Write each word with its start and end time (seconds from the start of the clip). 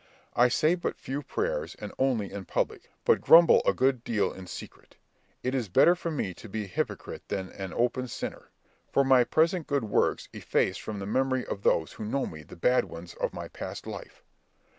I 0.35 0.47
say 0.47 0.73
but 0.73 0.97
few 0.97 1.21
prayers, 1.21 1.75
and 1.77 1.93
only 1.99 2.31
in 2.31 2.45
public, 2.45 2.89
but 3.05 3.21
grumble 3.21 3.61
a 3.67 3.73
good 3.75 4.03
deal 4.03 4.33
in 4.33 4.47
secret. 4.47 4.95
It 5.43 5.53
is 5.53 5.69
better 5.69 5.93
for 5.95 6.09
me 6.09 6.33
to 6.33 6.49
be 6.49 6.63
a 6.63 6.67
hypocrite 6.67 7.27
than 7.27 7.51
an 7.51 7.71
open 7.71 8.07
sinner; 8.07 8.49
for 8.91 9.03
my 9.03 9.23
present 9.23 9.67
good 9.67 9.83
works 9.83 10.27
efface 10.33 10.77
from 10.77 10.97
the 10.97 11.05
memory 11.05 11.45
of 11.45 11.61
those 11.61 11.91
who 11.93 12.03
know 12.05 12.25
me 12.25 12.41
the 12.41 12.55
bad 12.55 12.85
ones 12.85 13.13
of 13.13 13.31
my 13.31 13.47
past 13.47 13.85
life. 13.85 14.23